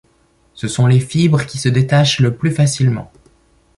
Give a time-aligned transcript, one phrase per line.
[0.55, 3.11] Ce sont les fibres qui se détachent le plus facilement.